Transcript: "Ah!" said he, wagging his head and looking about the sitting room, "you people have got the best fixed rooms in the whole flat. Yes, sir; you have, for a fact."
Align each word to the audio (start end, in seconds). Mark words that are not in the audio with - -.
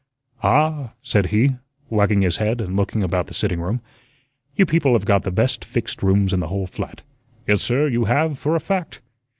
"Ah!" 0.41 0.93
said 1.03 1.27
he, 1.27 1.57
wagging 1.91 2.23
his 2.23 2.37
head 2.37 2.59
and 2.59 2.75
looking 2.75 3.03
about 3.03 3.27
the 3.27 3.35
sitting 3.35 3.61
room, 3.61 3.81
"you 4.55 4.65
people 4.65 4.93
have 4.93 5.05
got 5.05 5.21
the 5.21 5.29
best 5.29 5.63
fixed 5.63 6.01
rooms 6.01 6.33
in 6.33 6.39
the 6.39 6.47
whole 6.47 6.65
flat. 6.65 7.01
Yes, 7.45 7.61
sir; 7.61 7.87
you 7.87 8.05
have, 8.05 8.39
for 8.39 8.55
a 8.55 8.59
fact." 8.59 8.99